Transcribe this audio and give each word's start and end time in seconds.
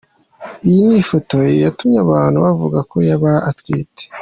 Iyi 0.67 0.79
niyo 0.85 1.03
foto 1.11 1.35
yatumye 1.63 1.97
abantu 2.05 2.37
bavuga 2.45 2.79
ko 2.91 2.97
yaba 3.07 3.31
atwite. 3.49 4.03